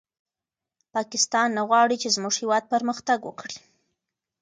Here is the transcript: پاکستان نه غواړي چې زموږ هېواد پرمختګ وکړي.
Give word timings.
پاکستان 0.93 1.47
نه 1.57 1.61
غواړي 1.69 1.95
چې 2.01 2.09
زموږ 2.15 2.33
هېواد 2.41 2.63
پرمختګ 2.73 3.19
وکړي. 3.25 3.57